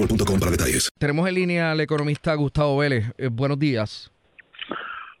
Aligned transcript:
boostmobile.com 0.00 0.40
para 0.40 0.50
detalles. 0.50 0.90
Tenemos 0.98 1.28
en 1.28 1.34
línea 1.34 1.70
al 1.72 1.80
economista 1.80 2.34
Gustavo 2.34 2.78
Vélez. 2.78 3.06
Eh, 3.18 3.28
buenos 3.28 3.58
días. 3.58 4.10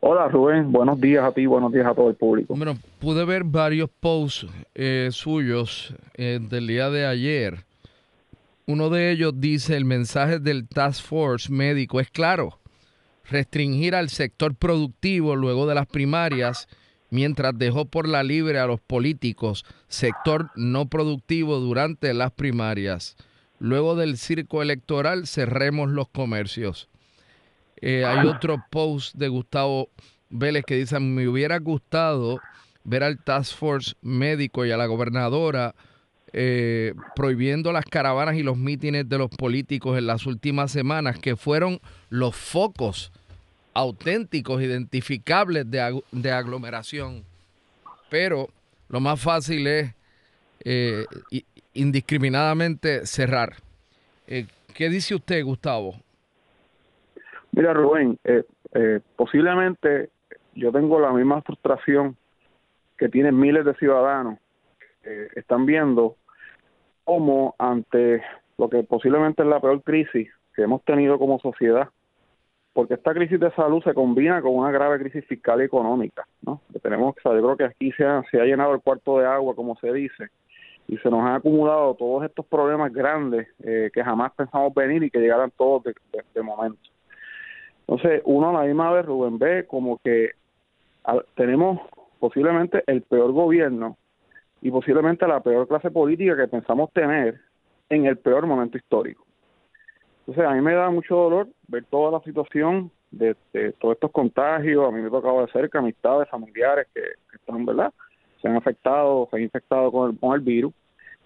Hola 0.02 0.28
Rubén, 0.28 0.72
buenos 0.72 0.98
días 0.98 1.22
a 1.22 1.30
ti, 1.30 1.44
buenos 1.44 1.70
días 1.72 1.86
a 1.86 1.94
todo 1.94 2.08
el 2.08 2.16
público. 2.16 2.54
Bueno, 2.56 2.78
pude 3.00 3.24
ver 3.26 3.44
varios 3.44 3.90
posts 4.00 4.46
eh, 4.74 5.10
suyos 5.12 5.94
eh, 6.14 6.38
del 6.40 6.66
día 6.66 6.88
de 6.88 7.04
ayer. 7.04 7.64
Uno 8.66 8.88
de 8.88 9.10
ellos 9.10 9.34
dice, 9.36 9.76
el 9.76 9.84
mensaje 9.84 10.38
del 10.38 10.66
Task 10.66 11.04
Force 11.04 11.52
médico 11.52 12.00
es 12.00 12.08
claro, 12.08 12.60
restringir 13.28 13.94
al 13.94 14.08
sector 14.08 14.54
productivo 14.54 15.36
luego 15.36 15.66
de 15.66 15.74
las 15.74 15.86
primarias, 15.86 16.66
mientras 17.10 17.58
dejó 17.58 17.84
por 17.84 18.08
la 18.08 18.22
libre 18.22 18.58
a 18.58 18.66
los 18.66 18.80
políticos, 18.80 19.66
sector 19.88 20.50
no 20.56 20.86
productivo 20.86 21.58
durante 21.58 22.14
las 22.14 22.32
primarias. 22.32 23.16
Luego 23.60 23.94
del 23.94 24.18
circo 24.18 24.62
electoral 24.62 25.26
cerremos 25.28 25.90
los 25.90 26.08
comercios. 26.08 26.88
Eh, 27.76 28.04
hay 28.04 28.26
otro 28.26 28.64
post 28.70 29.14
de 29.14 29.28
Gustavo 29.28 29.88
Vélez 30.30 30.64
que 30.66 30.76
dice, 30.76 30.98
me 30.98 31.28
hubiera 31.28 31.58
gustado 31.58 32.40
ver 32.84 33.02
al 33.04 33.18
Task 33.22 33.54
Force 33.56 33.94
médico 34.02 34.66
y 34.66 34.70
a 34.70 34.76
la 34.76 34.86
gobernadora 34.86 35.74
eh, 36.32 36.94
prohibiendo 37.16 37.72
las 37.72 37.84
caravanas 37.84 38.36
y 38.36 38.42
los 38.42 38.56
mítines 38.56 39.08
de 39.08 39.18
los 39.18 39.30
políticos 39.30 39.98
en 39.98 40.06
las 40.06 40.26
últimas 40.26 40.70
semanas, 40.72 41.18
que 41.18 41.36
fueron 41.36 41.80
los 42.08 42.36
focos 42.36 43.12
auténticos, 43.74 44.62
identificables 44.62 45.70
de, 45.70 45.80
ag- 45.80 46.04
de 46.12 46.32
aglomeración. 46.32 47.24
Pero 48.08 48.48
lo 48.88 49.00
más 49.00 49.20
fácil 49.20 49.66
es 49.66 49.94
eh, 50.64 51.04
indiscriminadamente 51.74 53.06
cerrar. 53.06 53.54
Eh, 54.26 54.46
¿Qué 54.74 54.88
dice 54.88 55.14
usted, 55.14 55.44
Gustavo? 55.44 55.94
Mira 57.52 57.72
Rubén, 57.72 58.18
eh, 58.24 58.44
eh, 58.74 59.00
posiblemente 59.16 60.10
yo 60.54 60.72
tengo 60.72 61.00
la 61.00 61.12
misma 61.12 61.42
frustración 61.42 62.16
que 62.96 63.08
tienen 63.08 63.38
miles 63.38 63.64
de 63.64 63.74
ciudadanos 63.74 64.38
que 65.02 65.28
están 65.34 65.66
viendo 65.66 66.16
cómo 67.04 67.54
ante 67.58 68.22
lo 68.58 68.68
que 68.68 68.82
posiblemente 68.84 69.42
es 69.42 69.48
la 69.48 69.60
peor 69.60 69.82
crisis 69.82 70.28
que 70.54 70.62
hemos 70.62 70.84
tenido 70.84 71.18
como 71.18 71.40
sociedad, 71.40 71.88
porque 72.72 72.94
esta 72.94 73.14
crisis 73.14 73.40
de 73.40 73.50
salud 73.52 73.82
se 73.82 73.94
combina 73.94 74.42
con 74.42 74.54
una 74.54 74.70
grave 74.70 74.98
crisis 74.98 75.24
fiscal 75.26 75.60
y 75.60 75.64
económica, 75.64 76.26
¿no? 76.42 76.60
Que 76.72 76.78
tenemos, 76.78 77.16
o 77.16 77.20
sea, 77.20 77.32
yo 77.32 77.42
creo 77.42 77.56
que 77.56 77.64
aquí 77.64 77.90
se 77.92 78.04
ha, 78.04 78.22
se 78.30 78.40
ha 78.40 78.44
llenado 78.44 78.74
el 78.74 78.80
cuarto 78.80 79.18
de 79.18 79.26
agua, 79.26 79.54
como 79.54 79.76
se 79.76 79.92
dice, 79.92 80.28
y 80.90 80.96
se 80.98 81.08
nos 81.08 81.20
han 81.20 81.36
acumulado 81.36 81.94
todos 81.94 82.24
estos 82.24 82.44
problemas 82.46 82.92
grandes 82.92 83.46
eh, 83.62 83.92
que 83.94 84.02
jamás 84.02 84.32
pensamos 84.32 84.74
venir 84.74 85.04
y 85.04 85.10
que 85.10 85.20
llegaran 85.20 85.52
todos 85.56 85.84
de, 85.84 86.42
momento. 86.42 86.80
Entonces, 87.86 88.20
uno 88.24 88.50
a 88.50 88.60
la 88.60 88.66
misma 88.66 88.90
vez, 88.90 89.06
Rubén, 89.06 89.38
ve 89.38 89.66
como 89.68 89.98
que 89.98 90.30
tenemos 91.36 91.80
posiblemente 92.18 92.82
el 92.88 93.02
peor 93.02 93.30
gobierno 93.30 93.98
y 94.62 94.72
posiblemente 94.72 95.28
la 95.28 95.38
peor 95.38 95.68
clase 95.68 95.92
política 95.92 96.36
que 96.36 96.48
pensamos 96.48 96.92
tener 96.92 97.40
en 97.88 98.06
el 98.06 98.18
peor 98.18 98.48
momento 98.48 98.76
histórico. 98.76 99.24
Entonces, 100.26 100.44
a 100.44 100.54
mí 100.54 100.60
me 100.60 100.74
da 100.74 100.90
mucho 100.90 101.14
dolor 101.14 101.46
ver 101.68 101.84
toda 101.84 102.10
la 102.10 102.20
situación 102.24 102.90
de, 103.12 103.36
de 103.52 103.72
todos 103.74 103.94
estos 103.94 104.10
contagios. 104.10 104.88
A 104.88 104.90
mí 104.90 105.00
me 105.00 105.06
ha 105.06 105.10
tocado 105.10 105.46
de 105.46 105.52
cerca 105.52 105.78
amistades, 105.78 106.28
familiares 106.28 106.88
que, 106.92 107.00
que 107.30 107.36
están, 107.36 107.64
¿verdad? 107.64 107.92
Se 108.42 108.48
han 108.48 108.56
afectado, 108.56 109.28
se 109.30 109.36
han 109.36 109.42
infectado 109.42 109.92
con 109.92 110.10
el, 110.10 110.18
con 110.18 110.34
el 110.34 110.40
virus. 110.40 110.74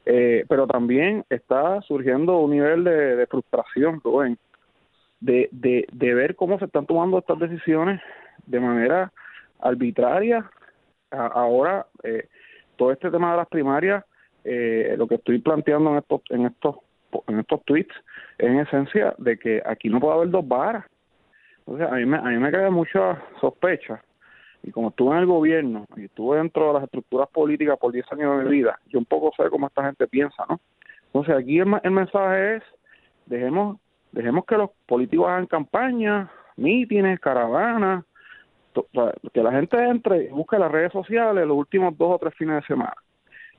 Eh, 0.06 0.44
pero 0.48 0.66
también 0.66 1.24
está 1.30 1.80
surgiendo 1.82 2.38
un 2.38 2.50
nivel 2.50 2.84
de, 2.84 3.16
de 3.16 3.26
frustración, 3.26 4.00
Rubén, 4.04 4.38
de, 5.20 5.48
de, 5.50 5.86
de 5.92 6.14
ver 6.14 6.36
cómo 6.36 6.58
se 6.58 6.66
están 6.66 6.86
tomando 6.86 7.18
estas 7.18 7.38
decisiones 7.38 8.00
de 8.46 8.60
manera 8.60 9.12
arbitraria. 9.60 10.48
Ahora, 11.10 11.86
eh, 12.02 12.28
todo 12.76 12.92
este 12.92 13.10
tema 13.10 13.30
de 13.30 13.36
las 13.38 13.48
primarias, 13.48 14.04
eh, 14.44 14.94
lo 14.98 15.06
que 15.06 15.14
estoy 15.14 15.38
planteando 15.38 15.90
en 15.92 15.96
estos, 15.98 16.20
en 16.28 16.46
estos, 16.46 16.76
en 17.28 17.38
estos 17.38 17.64
tweets 17.64 17.94
es 18.36 18.46
en 18.46 18.58
esencia 18.58 19.14
de 19.18 19.38
que 19.38 19.62
aquí 19.64 19.88
no 19.88 20.00
puede 20.00 20.14
haber 20.14 20.30
dos 20.30 20.46
varas. 20.46 20.84
Entonces, 21.60 21.88
a 21.90 21.94
mí 21.94 22.04
me, 22.04 22.18
a 22.18 22.22
mí 22.22 22.36
me 22.36 22.50
crea 22.50 22.68
mucha 22.70 23.22
sospecha. 23.40 24.02
Y 24.64 24.70
como 24.70 24.88
estuve 24.88 25.12
en 25.12 25.18
el 25.18 25.26
gobierno 25.26 25.86
y 25.94 26.06
estuve 26.06 26.38
dentro 26.38 26.68
de 26.68 26.72
las 26.74 26.84
estructuras 26.84 27.28
políticas 27.28 27.78
por 27.78 27.92
10 27.92 28.12
años 28.12 28.38
de 28.38 28.44
mi 28.44 28.50
vida, 28.50 28.78
yo 28.88 28.98
un 28.98 29.04
poco 29.04 29.30
sé 29.36 29.50
cómo 29.50 29.66
esta 29.66 29.84
gente 29.84 30.06
piensa, 30.06 30.44
¿no? 30.48 30.58
Entonces, 31.06 31.36
aquí 31.36 31.58
el, 31.58 31.90
mensaje 31.90 32.56
es, 32.56 32.62
dejemos 33.26 33.78
dejemos 34.10 34.44
que 34.46 34.56
los 34.56 34.70
políticos 34.86 35.28
hagan 35.28 35.46
campaña, 35.46 36.30
mítines, 36.56 37.20
caravanas, 37.20 38.04
que 39.32 39.42
la 39.42 39.52
gente 39.52 39.76
entre 39.76 40.24
y 40.24 40.28
busque 40.28 40.58
las 40.58 40.72
redes 40.72 40.92
sociales 40.92 41.46
los 41.46 41.56
últimos 41.56 41.96
dos 41.98 42.14
o 42.14 42.18
tres 42.18 42.34
fines 42.34 42.56
de 42.56 42.66
semana. 42.66 42.94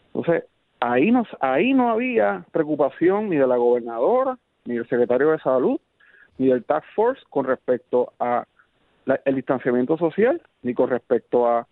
Entonces, 0.07 0.45
ahí 0.79 1.11
no, 1.11 1.23
ahí 1.39 1.73
no 1.73 1.91
había 1.91 2.45
preocupación 2.51 3.29
ni 3.29 3.37
de 3.37 3.47
la 3.47 3.57
gobernadora, 3.57 4.37
ni 4.65 4.75
del 4.75 4.87
secretario 4.89 5.31
de 5.31 5.39
salud, 5.39 5.79
ni 6.37 6.47
del 6.47 6.65
Task 6.65 6.85
Force 6.95 7.21
con 7.29 7.45
respecto 7.45 8.11
a 8.19 8.45
la- 9.05 9.19
el 9.25 9.35
distanciamiento 9.35 9.97
social, 9.97 10.41
ni 10.63 10.73
con 10.73 10.89
respecto 10.89 11.47
a 11.47 11.67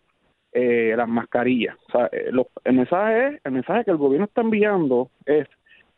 eh, 0.56 0.94
las 0.96 1.08
mascarillas. 1.10 1.76
O 1.88 1.92
sea, 1.92 2.10
eh, 2.12 2.30
lo- 2.32 2.48
el 2.64 2.76
mensaje 2.76 3.28
es, 3.28 3.42
el 3.44 3.52
mensaje 3.54 3.84
que 3.86 3.90
el 3.92 3.98
gobierno 3.98 4.26
está 4.26 4.42
enviando 4.42 5.10
es 5.26 5.48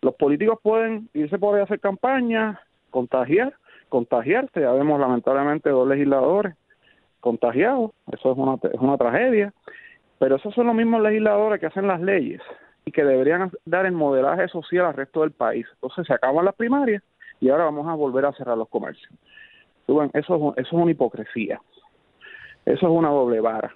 los 0.02 0.16
políticos 0.16 0.60
pueden 0.64 1.10
irse 1.14 1.38
por 1.38 1.56
ahí 1.56 1.62
a 1.62 1.66
hacer 1.66 1.80
campaña, 1.82 2.62
contagiar, 2.90 3.54
contagiarse. 3.90 4.62
Ya 4.62 4.72
vemos 4.72 4.98
lamentablemente 5.00 5.70
dos 5.70 5.86
legisladores 5.88 6.56
contagiados. 7.20 7.92
Eso 8.12 8.32
es 8.32 8.38
una, 8.38 8.54
es 8.72 8.80
una 8.80 8.98
tragedia. 8.98 9.54
Pero 10.20 10.38
esos 10.38 10.54
son 10.54 10.68
los 10.68 10.76
mismos 10.76 11.02
legisladores 11.02 11.60
que 11.60 11.66
hacen 11.66 11.88
las 11.88 12.00
leyes 12.00 12.42
y 12.86 12.92
que 12.92 13.04
deberían 13.04 13.52
dar 13.66 13.86
el 13.86 13.92
modelaje 13.94 14.48
social 14.48 14.86
al 14.86 14.94
resto 14.94 15.22
del 15.22 15.32
país. 15.32 15.66
Entonces 15.74 16.08
se 16.08 16.14
acaban 16.14 16.46
las 16.46 16.56
primarias 16.56 17.04
y 17.42 17.50
ahora 17.50 17.66
vamos 17.66 17.88
a 17.88 17.94
volver 17.94 18.26
a 18.26 18.32
cerrar 18.34 18.58
los 18.58 18.70
comercios. 18.70 19.12
Eso 19.88 20.04
es, 20.04 20.12
eso 20.14 20.56
es 20.58 20.72
una 20.72 20.92
hipocresía. 20.92 21.62
Eso 22.66 22.88
es 22.88 22.92
una 22.92 23.10
doble 23.10 23.40
vara. 23.40 23.76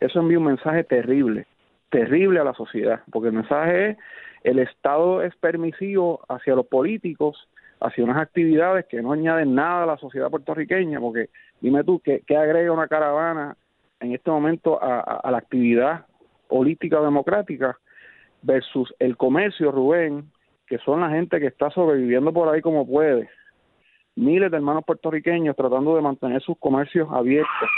Eso 0.00 0.20
envía 0.20 0.38
un 0.38 0.44
mensaje 0.44 0.84
terrible, 0.84 1.46
terrible 1.90 2.40
a 2.40 2.44
la 2.44 2.54
sociedad, 2.54 3.00
porque 3.10 3.28
el 3.28 3.34
mensaje 3.34 3.90
es 3.90 3.96
el 4.44 4.58
Estado 4.58 5.22
es 5.22 5.34
permisivo 5.36 6.20
hacia 6.28 6.54
los 6.54 6.66
políticos, 6.66 7.48
hacia 7.80 8.04
unas 8.04 8.18
actividades 8.18 8.84
que 8.86 9.00
no 9.00 9.12
añaden 9.12 9.54
nada 9.54 9.84
a 9.84 9.86
la 9.86 9.96
sociedad 9.96 10.30
puertorriqueña, 10.30 11.00
porque 11.00 11.30
dime 11.62 11.82
tú, 11.82 12.00
¿qué, 12.00 12.22
agrega 12.36 12.70
una 12.70 12.86
caravana 12.86 13.56
en 14.00 14.12
este 14.12 14.30
momento 14.30 14.78
a, 14.80 15.30
la 15.30 15.38
actividad 15.38 16.04
política 16.46 17.00
democrática 17.00 17.78
versus 18.42 18.94
el 18.98 19.16
comercio, 19.16 19.72
Rubén, 19.72 20.30
que 20.66 20.76
son 20.78 21.00
la 21.00 21.08
gente 21.08 21.40
que 21.40 21.46
está 21.46 21.70
sobreviviendo 21.70 22.30
por 22.30 22.54
ahí 22.54 22.60
como 22.60 22.86
puede? 22.86 23.30
Miles 24.16 24.50
de 24.50 24.56
hermanos 24.56 24.84
puertorriqueños 24.86 25.56
tratando 25.56 25.96
de 25.96 26.02
mantener 26.02 26.40
sus 26.42 26.58
comercios 26.58 27.08
abiertos 27.10 27.68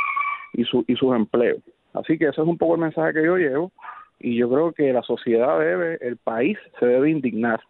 y, 0.52 0.64
su, 0.64 0.84
y 0.86 0.94
sus 0.96 1.14
empleos. 1.14 1.60
Así 1.94 2.18
que 2.18 2.26
ese 2.26 2.42
es 2.42 2.46
un 2.46 2.58
poco 2.58 2.74
el 2.74 2.80
mensaje 2.82 3.14
que 3.14 3.24
yo 3.24 3.36
llevo 3.36 3.72
y 4.18 4.36
yo 4.36 4.50
creo 4.50 4.72
que 4.72 4.92
la 4.92 5.02
sociedad 5.02 5.58
debe, 5.58 5.98
el 6.00 6.16
país 6.16 6.58
se 6.78 6.86
debe 6.86 7.10
indignar 7.10 7.60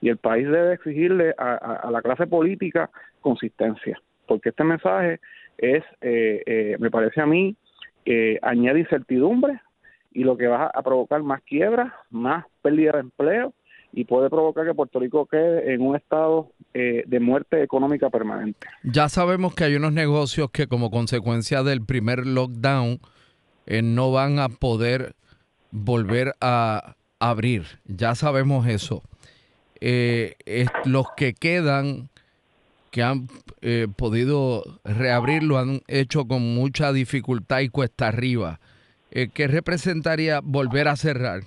y 0.00 0.08
el 0.10 0.18
país 0.18 0.46
debe 0.48 0.74
exigirle 0.74 1.34
a, 1.38 1.88
la 1.90 2.02
clase 2.02 2.26
política 2.26 2.90
consistencia, 3.20 4.00
porque 4.26 4.50
este 4.50 4.64
mensaje 4.64 5.18
es, 5.56 5.82
eh, 6.00 6.42
eh, 6.46 6.76
me 6.78 6.90
parece 6.90 7.20
a 7.20 7.26
mí, 7.26 7.56
que 8.04 8.38
añade 8.42 8.80
incertidumbre 8.80 9.60
y 10.12 10.24
lo 10.24 10.36
que 10.36 10.46
va 10.46 10.70
a 10.72 10.82
provocar 10.82 11.22
más 11.22 11.42
quiebra, 11.42 11.94
más 12.10 12.46
pérdida 12.62 12.92
de 12.92 13.00
empleo 13.00 13.52
y 13.92 14.04
puede 14.04 14.28
provocar 14.28 14.66
que 14.66 14.74
Puerto 14.74 15.00
Rico 15.00 15.26
quede 15.26 15.74
en 15.74 15.80
un 15.80 15.96
estado 15.96 16.50
eh, 16.74 17.04
de 17.06 17.20
muerte 17.20 17.62
económica 17.62 18.10
permanente. 18.10 18.66
Ya 18.84 19.08
sabemos 19.08 19.54
que 19.54 19.64
hay 19.64 19.76
unos 19.76 19.92
negocios 19.92 20.50
que 20.50 20.66
como 20.66 20.90
consecuencia 20.90 21.62
del 21.62 21.84
primer 21.84 22.26
lockdown 22.26 23.00
no 23.82 24.12
van 24.12 24.38
a 24.38 24.48
poder 24.48 25.14
volver 25.70 26.34
a 26.40 26.96
abrir. 27.18 27.64
Ya 27.84 28.14
sabemos 28.14 28.66
eso. 28.66 29.02
Eh, 29.80 30.36
los 30.84 31.06
que 31.16 31.34
quedan, 31.34 32.08
que 32.90 33.02
han 33.02 33.28
eh, 33.60 33.86
podido 33.94 34.80
reabrir, 34.84 35.42
lo 35.42 35.58
han 35.58 35.82
hecho 35.86 36.26
con 36.26 36.54
mucha 36.54 36.92
dificultad 36.92 37.60
y 37.60 37.68
cuesta 37.68 38.08
arriba. 38.08 38.60
Eh, 39.10 39.28
¿Qué 39.32 39.46
representaría 39.46 40.40
volver 40.42 40.88
a 40.88 40.96
cerrar? 40.96 41.42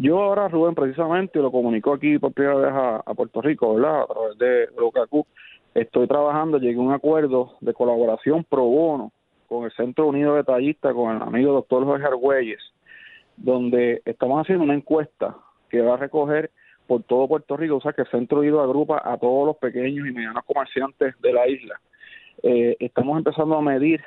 Yo 0.00 0.22
ahora, 0.22 0.46
Rubén, 0.46 0.76
precisamente 0.76 1.40
lo 1.40 1.50
comunicó 1.50 1.94
aquí 1.94 2.20
por 2.20 2.32
primera 2.32 2.54
vez 2.54 2.72
a, 2.72 3.14
Puerto 3.14 3.42
Rico, 3.42 3.74
¿verdad? 3.74 4.02
A 4.02 4.06
través 4.06 4.38
de 4.38 4.68
Locacu. 4.78 5.26
Estoy 5.74 6.06
trabajando, 6.06 6.58
llegué 6.58 6.78
a 6.78 6.82
un 6.82 6.92
acuerdo 6.92 7.56
de 7.60 7.74
colaboración 7.74 8.44
pro 8.44 8.62
bono 8.62 9.10
con 9.48 9.64
el 9.64 9.72
Centro 9.72 10.06
Unido 10.06 10.36
de 10.36 10.44
Tallistas, 10.44 10.94
con 10.94 11.16
el 11.16 11.22
amigo 11.22 11.52
doctor 11.52 11.84
Jorge 11.84 12.06
Argüelles, 12.06 12.60
donde 13.36 14.00
estamos 14.04 14.40
haciendo 14.40 14.62
una 14.62 14.74
encuesta 14.74 15.36
que 15.68 15.80
va 15.80 15.94
a 15.94 15.96
recoger 15.96 16.52
por 16.86 17.02
todo 17.02 17.26
Puerto 17.26 17.56
Rico, 17.56 17.76
o 17.76 17.80
sea 17.80 17.92
que 17.92 18.02
el 18.02 18.08
Centro 18.08 18.38
Unido 18.38 18.60
agrupa 18.60 19.02
a 19.04 19.18
todos 19.18 19.46
los 19.48 19.56
pequeños 19.56 20.06
y 20.06 20.12
medianos 20.12 20.44
comerciantes 20.44 21.20
de 21.20 21.32
la 21.32 21.48
isla. 21.48 21.80
Eh, 22.44 22.76
estamos 22.78 23.18
empezando 23.18 23.56
a 23.56 23.62
medir 23.62 24.00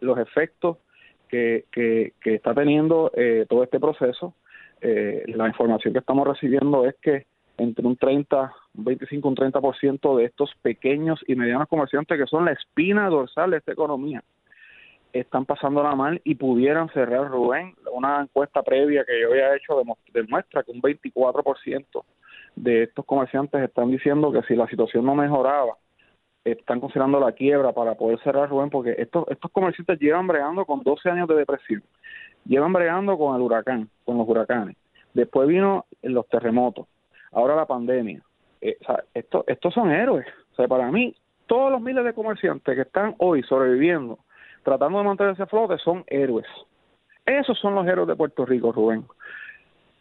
los 0.00 0.18
efectos 0.18 0.78
que, 1.28 1.64
que, 1.70 2.12
está 2.24 2.54
teniendo 2.54 3.10
eh, 3.14 3.46
todo 3.48 3.62
este 3.62 3.80
proceso. 3.80 4.34
Eh, 4.80 5.24
la 5.28 5.48
información 5.48 5.92
que 5.92 6.00
estamos 6.00 6.26
recibiendo 6.26 6.86
es 6.86 6.94
que 7.02 7.26
entre 7.56 7.86
un 7.86 7.96
30, 7.96 8.52
un 8.76 8.84
25, 8.84 9.28
un 9.28 9.36
30% 9.36 10.16
de 10.16 10.24
estos 10.24 10.50
pequeños 10.62 11.20
y 11.26 11.34
medianos 11.34 11.68
comerciantes 11.68 12.18
que 12.18 12.26
son 12.26 12.44
la 12.44 12.52
espina 12.52 13.08
dorsal 13.08 13.50
de 13.50 13.58
esta 13.58 13.72
economía, 13.72 14.22
están 15.12 15.44
pasándola 15.44 15.94
mal 15.94 16.20
y 16.24 16.34
pudieran 16.34 16.88
cerrar 16.90 17.28
Rubén. 17.28 17.74
Una 17.92 18.20
encuesta 18.20 18.62
previa 18.62 19.04
que 19.04 19.20
yo 19.20 19.30
había 19.30 19.56
hecho 19.56 19.82
demuestra 20.12 20.62
que 20.62 20.70
un 20.70 20.82
24% 20.82 22.04
de 22.56 22.84
estos 22.84 23.04
comerciantes 23.04 23.62
están 23.62 23.90
diciendo 23.90 24.32
que 24.32 24.42
si 24.42 24.54
la 24.54 24.66
situación 24.68 25.04
no 25.04 25.14
mejoraba, 25.14 25.74
están 26.44 26.80
considerando 26.80 27.20
la 27.20 27.32
quiebra 27.32 27.72
para 27.72 27.94
poder 27.94 28.18
cerrar 28.20 28.48
Rubén, 28.48 28.70
porque 28.70 28.94
estos, 28.98 29.24
estos 29.28 29.50
comerciantes 29.50 29.98
llevan 29.98 30.26
bregando 30.26 30.64
con 30.64 30.82
12 30.82 31.10
años 31.10 31.28
de 31.28 31.34
depresión, 31.34 31.82
llevan 32.44 32.72
bregando 32.72 33.18
con 33.18 33.36
el 33.36 33.42
huracán, 33.42 33.88
con 34.04 34.18
los 34.18 34.28
huracanes. 34.28 34.76
Después 35.14 35.48
vino 35.48 35.86
los 36.02 36.28
terremotos, 36.28 36.86
ahora 37.32 37.56
la 37.56 37.66
pandemia. 37.66 38.22
Eh, 38.60 38.76
o 38.80 38.84
sea, 38.84 39.04
esto, 39.14 39.44
estos 39.46 39.74
son 39.74 39.90
héroes. 39.90 40.26
O 40.52 40.56
sea, 40.56 40.68
para 40.68 40.90
mí, 40.90 41.14
todos 41.46 41.70
los 41.70 41.80
miles 41.80 42.04
de 42.04 42.12
comerciantes 42.12 42.74
que 42.74 42.82
están 42.82 43.14
hoy 43.18 43.42
sobreviviendo 43.42 44.18
tratando 44.68 44.98
de 44.98 45.04
mantenerse 45.04 45.42
a 45.42 45.46
flote 45.46 45.78
son 45.78 46.04
héroes. 46.06 46.46
Esos 47.24 47.58
son 47.58 47.74
los 47.74 47.86
héroes 47.86 48.08
de 48.08 48.16
Puerto 48.16 48.44
Rico, 48.44 48.72
Rubén. 48.72 49.04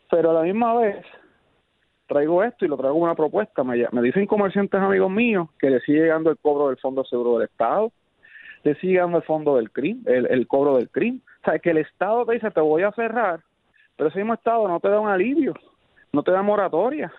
Pero 0.10 0.32
a 0.32 0.34
la 0.34 0.42
misma 0.42 0.74
vez 0.76 1.06
traigo 2.08 2.44
esto 2.44 2.66
y 2.66 2.68
lo 2.68 2.78
traigo 2.78 2.96
una 2.96 3.16
propuesta. 3.16 3.64
Me, 3.64 3.88
dicen 4.02 4.26
comerciantes 4.26 4.82
amigos 4.82 5.12
míos 5.12 5.50
que 5.60 5.70
le 5.70 5.80
sigue 5.82 6.02
llegando 6.02 6.32
el 6.32 6.38
cobro 6.38 6.70
del 6.70 6.78
Fondo 6.78 7.04
Seguro 7.04 7.38
del 7.38 7.48
Estado, 7.48 7.92
le 8.64 8.76
sigue 8.76 8.94
llegando 8.94 9.18
el 9.18 9.24
fondo 9.24 9.58
del 9.58 9.72
crimen, 9.72 10.04
el, 10.08 10.48
cobro 10.48 10.78
del 10.78 10.90
crimen. 10.90 11.22
O 11.42 11.46
sea, 11.52 11.60
que 11.60 11.72
el 11.72 11.78
Estado 11.78 12.26
te 12.26 12.34
dice 12.34 12.52
te 12.52 12.62
voy 12.62 12.84
a 12.84 12.92
cerrar, 12.94 13.42
pero 13.96 14.10
ese 14.10 14.20
mismo 14.20 14.34
Estado 14.34 14.68
no 14.68 14.80
te 14.80 14.90
da 14.90 15.00
un 15.00 15.10
alivio, 15.10 15.54
no 16.12 16.24
te 16.24 16.32
da 16.32 16.42
moratoria. 16.42 17.14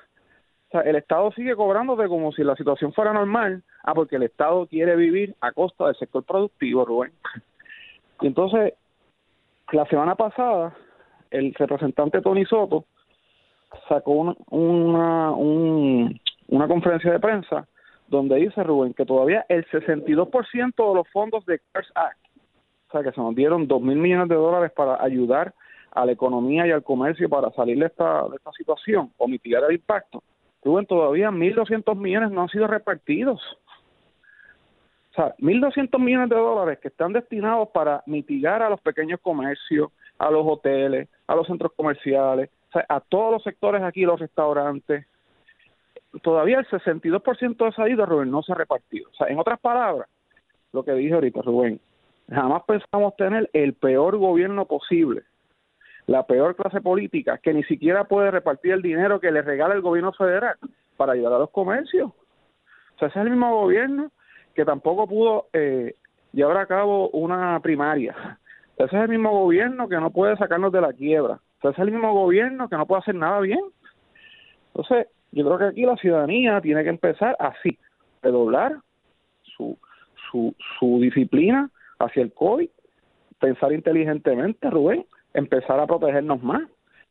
O 0.68 0.70
sea, 0.70 0.80
el 0.80 0.96
Estado 0.96 1.30
sigue 1.32 1.54
cobrándote 1.54 2.08
como 2.08 2.32
si 2.32 2.42
la 2.42 2.56
situación 2.56 2.92
fuera 2.92 3.12
normal, 3.12 3.62
ah, 3.84 3.94
porque 3.94 4.16
el 4.16 4.24
Estado 4.24 4.66
quiere 4.66 4.96
vivir 4.96 5.34
a 5.40 5.52
costa 5.52 5.86
del 5.86 5.96
sector 5.96 6.24
productivo, 6.24 6.84
Rubén. 6.84 7.12
Y 8.20 8.26
entonces, 8.26 8.74
la 9.72 9.86
semana 9.86 10.14
pasada, 10.14 10.76
el 11.30 11.54
representante 11.54 12.20
Tony 12.20 12.44
Soto 12.44 12.84
sacó 13.88 14.12
una, 14.12 14.34
una, 14.50 15.32
una 16.48 16.68
conferencia 16.68 17.12
de 17.12 17.20
prensa 17.20 17.66
donde 18.08 18.36
dice, 18.36 18.62
Rubén, 18.62 18.94
que 18.94 19.04
todavía 19.04 19.44
el 19.48 19.66
62% 19.66 20.74
de 20.76 20.94
los 20.94 21.08
fondos 21.08 21.44
de 21.46 21.60
CARES 21.72 21.90
Act, 21.94 22.18
o 22.88 22.92
sea, 22.92 23.02
que 23.02 23.12
se 23.12 23.20
nos 23.20 23.34
dieron 23.34 23.68
2 23.68 23.82
mil 23.82 23.96
millones 23.96 24.28
de 24.28 24.34
dólares 24.34 24.72
para 24.74 25.02
ayudar 25.02 25.54
a 25.92 26.06
la 26.06 26.12
economía 26.12 26.66
y 26.66 26.70
al 26.70 26.82
comercio 26.82 27.28
para 27.28 27.50
salir 27.52 27.78
de 27.78 27.86
esta, 27.86 28.26
de 28.28 28.36
esta 28.36 28.52
situación 28.52 29.12
o 29.18 29.28
mitigar 29.28 29.62
el 29.64 29.76
impacto, 29.76 30.22
Rubén, 30.62 30.86
todavía 30.86 31.30
1.200 31.30 31.96
millones 31.96 32.30
no 32.30 32.42
han 32.42 32.48
sido 32.48 32.66
repartidos. 32.66 33.40
O 35.12 35.14
sea, 35.14 35.34
1.200 35.38 35.98
millones 35.98 36.28
de 36.30 36.36
dólares 36.36 36.78
que 36.80 36.88
están 36.88 37.12
destinados 37.12 37.68
para 37.68 38.02
mitigar 38.06 38.62
a 38.62 38.70
los 38.70 38.80
pequeños 38.80 39.20
comercios, 39.20 39.90
a 40.18 40.30
los 40.30 40.44
hoteles, 40.46 41.08
a 41.26 41.34
los 41.34 41.46
centros 41.46 41.72
comerciales, 41.76 42.50
a 42.74 43.00
todos 43.00 43.32
los 43.32 43.42
sectores 43.42 43.82
aquí, 43.82 44.02
los 44.02 44.20
restaurantes. 44.20 45.06
Todavía 46.22 46.58
el 46.58 46.66
62% 46.66 47.56
de 47.56 47.68
esa 47.68 47.82
ayuda, 47.82 48.06
Rubén, 48.06 48.30
no 48.30 48.42
se 48.42 48.52
ha 48.52 48.54
repartido. 48.54 49.08
O 49.10 49.14
sea, 49.14 49.28
en 49.28 49.38
otras 49.38 49.60
palabras, 49.60 50.08
lo 50.72 50.84
que 50.84 50.92
dije 50.92 51.14
ahorita, 51.14 51.42
Rubén, 51.42 51.80
jamás 52.30 52.62
pensamos 52.64 53.16
tener 53.16 53.48
el 53.52 53.74
peor 53.74 54.16
gobierno 54.16 54.66
posible 54.66 55.22
la 56.08 56.26
peor 56.26 56.56
clase 56.56 56.80
política 56.80 57.38
que 57.38 57.52
ni 57.52 57.62
siquiera 57.64 58.04
puede 58.04 58.30
repartir 58.30 58.72
el 58.72 58.82
dinero 58.82 59.20
que 59.20 59.30
le 59.30 59.42
regala 59.42 59.74
el 59.74 59.82
gobierno 59.82 60.10
federal 60.12 60.56
para 60.96 61.12
ayudar 61.12 61.34
a 61.34 61.38
los 61.38 61.50
comercios. 61.50 62.10
O 62.10 62.98
sea, 62.98 63.08
ese 63.08 63.18
es 63.20 63.24
el 63.26 63.30
mismo 63.30 63.54
gobierno 63.54 64.10
que 64.54 64.64
tampoco 64.64 65.06
pudo 65.06 65.48
eh, 65.52 65.94
llevar 66.32 66.56
a 66.56 66.66
cabo 66.66 67.10
una 67.10 67.60
primaria. 67.60 68.38
Ese 68.78 68.96
es 68.96 69.02
el 69.02 69.08
mismo 69.10 69.30
gobierno 69.32 69.86
que 69.86 69.96
no 69.96 70.10
puede 70.10 70.36
sacarnos 70.38 70.72
de 70.72 70.80
la 70.80 70.94
quiebra. 70.94 71.40
Ese 71.60 71.68
es 71.68 71.78
el 71.78 71.90
mismo 71.90 72.12
gobierno 72.12 72.68
que 72.68 72.76
no 72.76 72.86
puede 72.86 73.00
hacer 73.00 73.14
nada 73.14 73.40
bien. 73.40 73.60
Entonces, 74.68 75.08
yo 75.32 75.44
creo 75.44 75.58
que 75.58 75.64
aquí 75.64 75.82
la 75.82 75.96
ciudadanía 75.96 76.60
tiene 76.60 76.84
que 76.84 76.90
empezar 76.90 77.36
así, 77.38 77.78
redoblar 78.22 78.76
su, 79.42 79.76
su, 80.30 80.54
su 80.78 81.00
disciplina 81.00 81.70
hacia 81.98 82.22
el 82.22 82.32
COVID, 82.32 82.68
pensar 83.40 83.72
inteligentemente, 83.72 84.70
Rubén, 84.70 85.04
empezar 85.34 85.80
a 85.80 85.86
protegernos 85.86 86.42
más, 86.42 86.62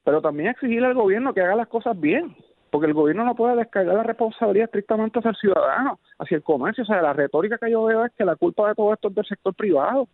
pero 0.03 0.21
también 0.21 0.49
exigirle 0.49 0.87
al 0.87 0.93
gobierno 0.93 1.33
que 1.33 1.41
haga 1.41 1.55
las 1.55 1.67
cosas 1.67 1.99
bien, 1.99 2.35
porque 2.71 2.87
el 2.87 2.93
gobierno 2.93 3.25
no 3.25 3.35
puede 3.35 3.55
descargar 3.57 3.95
la 3.95 4.03
responsabilidad 4.03 4.65
estrictamente 4.65 5.19
hacia 5.19 5.31
el 5.31 5.37
ciudadano, 5.37 5.99
hacia 6.19 6.37
el 6.37 6.43
comercio. 6.43 6.83
O 6.83 6.87
sea, 6.87 7.01
la 7.01 7.13
retórica 7.13 7.57
que 7.57 7.71
yo 7.71 7.83
veo 7.85 8.05
es 8.05 8.13
que 8.13 8.25
la 8.25 8.35
culpa 8.35 8.69
de 8.69 8.75
todo 8.75 8.93
esto 8.93 9.09
es 9.09 9.15
del 9.15 9.25
sector 9.25 9.53
privado 9.53 10.07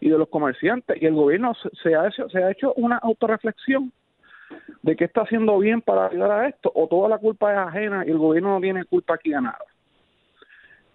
y 0.00 0.08
de 0.08 0.18
los 0.18 0.28
comerciantes, 0.28 1.00
y 1.00 1.06
el 1.06 1.14
gobierno 1.14 1.52
se 1.82 1.94
ha 1.94 2.08
hecho, 2.08 2.28
se 2.30 2.42
ha 2.42 2.50
hecho 2.50 2.72
una 2.74 2.96
autorreflexión 2.98 3.92
de 4.82 4.96
qué 4.96 5.04
está 5.04 5.22
haciendo 5.22 5.58
bien 5.58 5.82
para 5.82 6.06
ayudar 6.06 6.30
a 6.30 6.48
esto, 6.48 6.72
o 6.74 6.88
toda 6.88 7.08
la 7.08 7.18
culpa 7.18 7.52
es 7.52 7.58
ajena 7.58 8.04
y 8.06 8.10
el 8.10 8.18
gobierno 8.18 8.54
no 8.54 8.60
tiene 8.60 8.84
culpa 8.84 9.14
aquí 9.14 9.30
de 9.30 9.42
nada. 9.42 9.64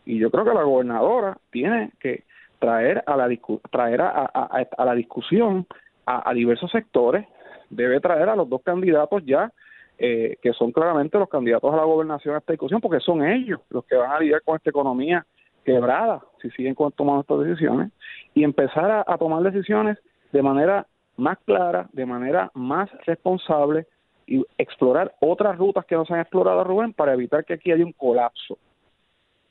Y 0.06 0.20
yo 0.20 0.30
creo 0.32 0.44
que 0.44 0.54
la 0.54 0.64
gobernadora 0.64 1.38
tiene 1.52 1.92
que 2.00 2.24
traer 2.60 3.04
a 3.06 3.16
la 3.16 3.30
traer 3.72 4.02
a, 4.02 4.26
a 4.26 4.86
la 4.86 4.96
discusión 4.96 5.68
a, 6.06 6.34
diversos 6.34 6.72
sectores. 6.72 7.26
Debe 7.70 8.00
traer 8.00 8.30
a 8.30 8.36
los 8.36 8.48
dos 8.48 8.62
candidatos 8.64 9.24
ya 9.26 9.52
eh, 9.98 10.38
que 10.42 10.54
son 10.54 10.72
claramente 10.72 11.18
los 11.18 11.30
candidatos 11.30 11.74
a 11.74 11.78
la 11.78 11.84
gobernación 11.84 12.36
a 12.36 12.40
esta 12.40 12.54
discusión, 12.54 12.82
porque 12.82 13.00
son 13.00 13.26
ellos 13.26 13.62
los 13.70 13.86
que 13.86 13.96
van 13.96 14.12
a 14.12 14.20
lidiar 14.20 14.42
con 14.44 14.58
esta 14.58 14.70
economía 14.70 15.26
quebrada 15.64 16.22
si 16.50 16.56
siguen 16.56 16.76
tomando 16.96 17.22
estas 17.22 17.40
decisiones 17.40 17.92
y 18.34 18.44
empezar 18.44 19.04
a, 19.08 19.18
tomar 19.18 19.42
decisiones 19.44 19.98
de 20.32 20.42
manera 20.42 20.86
más 21.18 21.38
clara, 21.40 21.88
de 21.94 22.06
manera 22.06 22.52
más 22.54 22.90
responsable 23.06 23.88
y 24.28 24.46
explorar 24.58 25.14
otras 25.20 25.58
rutas 25.58 25.86
que 25.86 25.96
no 25.96 26.06
se 26.06 26.14
han 26.14 26.20
explorado, 26.20 26.64
Rubén, 26.64 26.94
para 26.94 27.14
evitar 27.14 27.46
que 27.46 27.54
aquí 27.54 27.72
haya 27.72 27.86
un 27.86 27.94
colapso. 27.94 28.58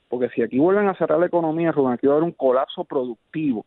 Porque 0.09 0.29
si 0.29 0.41
aquí 0.41 0.59
vuelven 0.59 0.87
a 0.87 0.95
cerrar 0.95 1.19
la 1.19 1.25
economía, 1.25 1.71
Rubén, 1.71 1.93
aquí 1.93 2.07
va 2.07 2.13
a 2.13 2.15
haber 2.17 2.27
un 2.27 2.33
colapso 2.33 2.83
productivo. 2.83 3.65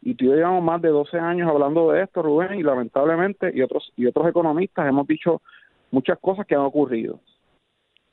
Y 0.00 0.14
tú 0.14 0.26
y 0.26 0.28
yo 0.28 0.34
llevamos 0.34 0.62
más 0.62 0.80
de 0.82 0.90
12 0.90 1.18
años 1.18 1.48
hablando 1.48 1.90
de 1.90 2.02
esto, 2.02 2.22
Rubén, 2.22 2.58
y 2.58 2.62
lamentablemente, 2.62 3.50
y 3.54 3.62
otros, 3.62 3.92
y 3.96 4.06
otros 4.06 4.28
economistas 4.28 4.86
hemos 4.86 5.06
dicho 5.06 5.42
muchas 5.90 6.18
cosas 6.18 6.46
que 6.46 6.54
han 6.54 6.60
ocurrido. 6.60 7.20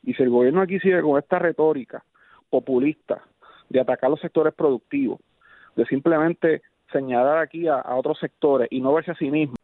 Y 0.03 0.13
si 0.13 0.23
el 0.23 0.29
gobierno 0.29 0.61
aquí 0.61 0.79
sigue 0.79 1.01
con 1.01 1.19
esta 1.19 1.37
retórica 1.37 2.03
populista 2.49 3.21
de 3.71 3.79
atacar 3.79 4.09
los 4.09 4.19
sectores 4.19 4.53
productivos, 4.53 5.19
de 5.75 5.85
simplemente 5.85 6.61
señalar 6.91 7.37
aquí 7.37 7.67
a, 7.67 7.83
otros 7.95 8.19
sectores 8.19 8.67
y 8.69 8.81
no 8.81 8.93
verse 8.93 9.11
a 9.11 9.15
sí 9.15 9.31
mismo 9.31 9.55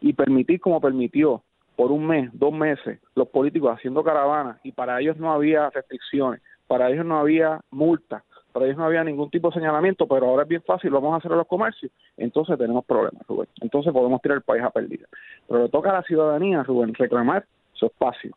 y 0.00 0.12
permitir 0.12 0.60
como 0.60 0.80
permitió 0.80 1.42
por 1.76 1.90
un 1.90 2.06
mes, 2.06 2.30
dos 2.34 2.52
meses, 2.52 3.00
los 3.14 3.28
políticos 3.28 3.74
haciendo 3.74 4.04
caravanas 4.04 4.58
y 4.62 4.72
para 4.72 5.00
ellos 5.00 5.16
no 5.16 5.32
había 5.32 5.70
restricciones, 5.70 6.42
para 6.66 6.90
ellos 6.90 7.06
no 7.06 7.18
había 7.18 7.60
multas, 7.70 8.22
para 8.52 8.66
ellos 8.66 8.76
no 8.76 8.84
había 8.84 9.02
ningún 9.02 9.30
tipo 9.30 9.48
de 9.48 9.54
señalamiento, 9.54 10.06
pero 10.06 10.26
ahora 10.26 10.42
es 10.42 10.48
bien 10.48 10.62
fácil, 10.62 10.90
vamos 10.90 11.14
a 11.14 11.16
hacer 11.16 11.32
a 11.32 11.36
los 11.36 11.46
comercios, 11.46 11.90
entonces 12.16 12.56
tenemos 12.58 12.84
problemas, 12.84 13.26
Rubén. 13.26 13.48
Entonces 13.60 13.92
podemos 13.92 14.20
tirar 14.20 14.36
el 14.36 14.44
país 14.44 14.62
a 14.62 14.70
pérdida. 14.70 15.06
Pero 15.48 15.62
le 15.62 15.68
toca 15.70 15.90
a 15.90 15.94
la 15.94 16.02
ciudadanía, 16.02 16.62
Rubén, 16.62 16.94
reclamar 16.94 17.46
su 17.72 17.86
espacio 17.86 18.36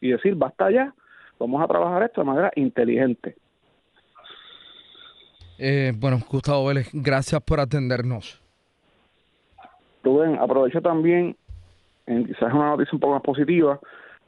y 0.00 0.10
decir, 0.10 0.34
basta 0.36 0.70
ya, 0.70 0.94
vamos 1.40 1.62
a 1.62 1.66
trabajar 1.66 2.02
esto 2.04 2.20
de 2.20 2.26
manera 2.26 2.52
inteligente. 2.54 3.34
Eh, 5.58 5.92
bueno, 5.96 6.18
Gustavo 6.30 6.66
Vélez, 6.66 6.88
gracias 6.92 7.42
por 7.42 7.58
atendernos. 7.58 8.40
Rubén, 10.04 10.38
aprovecho 10.38 10.80
también, 10.80 11.36
en 12.06 12.26
quizás 12.26 12.52
una 12.54 12.70
noticia 12.70 12.94
un 12.94 13.00
poco 13.00 13.14
más 13.14 13.22
positiva, 13.22 13.80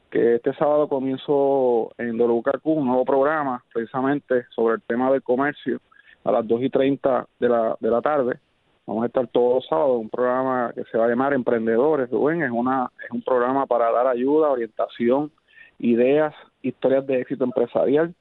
que 0.09 0.35
este 0.35 0.53
sábado 0.55 0.89
comienzo 0.89 1.93
en 1.97 2.17
WKQ 2.17 2.65
un 2.65 2.87
nuevo 2.87 3.05
programa 3.05 3.63
precisamente 3.73 4.45
sobre 4.53 4.75
el 4.75 4.81
tema 4.81 5.09
del 5.09 5.23
comercio 5.23 5.79
a 6.25 6.31
las 6.33 6.45
2 6.45 6.63
y 6.63 6.69
30 6.69 7.27
de 7.39 7.49
la, 7.49 7.77
de 7.79 7.89
la 7.89 8.01
tarde. 8.01 8.37
Vamos 8.85 9.03
a 9.03 9.07
estar 9.07 9.25
todos 9.27 9.55
los 9.55 9.67
sábados, 9.67 10.01
un 10.01 10.09
programa 10.09 10.73
que 10.75 10.83
se 10.91 10.97
va 10.97 11.05
a 11.05 11.07
llamar 11.07 11.33
Emprendedores, 11.33 12.09
Rubén, 12.09 12.43
es, 12.43 12.51
una, 12.51 12.91
es 13.05 13.11
un 13.11 13.21
programa 13.21 13.65
para 13.65 13.89
dar 13.89 14.07
ayuda, 14.07 14.49
orientación, 14.49 15.31
ideas, 15.79 16.33
historias 16.61 17.07
de 17.07 17.21
éxito 17.21 17.45
empresarial 17.45 18.13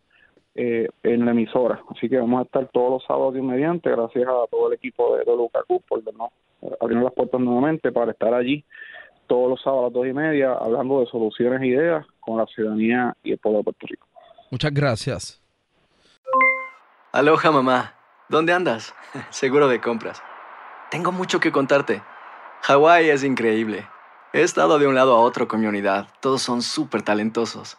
eh, 0.54 0.88
en 1.02 1.24
la 1.24 1.30
emisora. 1.30 1.82
Así 1.94 2.08
que 2.08 2.18
vamos 2.18 2.40
a 2.40 2.44
estar 2.44 2.68
todos 2.72 2.90
los 2.90 3.04
sábados 3.04 3.36
y 3.36 3.40
mediante, 3.40 3.90
gracias 3.90 4.28
a 4.28 4.46
todo 4.50 4.68
el 4.68 4.74
equipo 4.74 5.16
de 5.16 5.24
WKQ 5.24 5.86
por 5.86 6.14
no 6.14 6.32
abrir 6.80 6.98
las 6.98 7.12
puertas 7.12 7.40
nuevamente 7.40 7.92
para 7.92 8.12
estar 8.12 8.34
allí 8.34 8.64
todos 9.30 9.48
los 9.48 9.62
sábados 9.62 9.82
a 9.82 9.86
las 9.86 9.92
dos 9.92 10.06
y 10.08 10.12
media 10.12 10.52
hablando 10.54 11.00
de 11.00 11.06
soluciones 11.06 11.62
e 11.62 11.68
ideas 11.68 12.04
con 12.18 12.36
la 12.36 12.46
ciudadanía 12.46 13.16
y 13.22 13.30
el 13.30 13.38
pueblo 13.38 13.58
de 13.58 13.64
Puerto 13.64 13.86
Rico. 13.86 14.08
Muchas 14.50 14.74
gracias. 14.74 15.40
Aloha 17.12 17.52
mamá, 17.52 17.94
¿dónde 18.28 18.52
andas? 18.52 18.92
Seguro 19.30 19.68
de 19.68 19.80
compras. 19.80 20.20
Tengo 20.90 21.12
mucho 21.12 21.38
que 21.38 21.52
contarte. 21.52 22.02
Hawái 22.62 23.08
es 23.08 23.22
increíble. 23.22 23.86
He 24.32 24.42
estado 24.42 24.80
de 24.80 24.88
un 24.88 24.96
lado 24.96 25.14
a 25.14 25.20
otro 25.20 25.46
con 25.46 25.60
mi 25.60 25.66
unidad. 25.68 26.08
Todos 26.20 26.42
son 26.42 26.60
súper 26.60 27.02
talentosos. 27.02 27.78